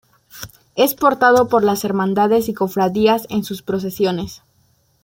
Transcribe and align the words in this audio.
Es 0.73 0.95
portado 0.95 1.47
por 1.47 1.63
las 1.63 1.85
hermandades 1.85 2.49
y 2.49 2.55
cofradías 2.55 3.27
en 3.29 3.43
sus 3.43 3.61
procesiones. 3.61 4.41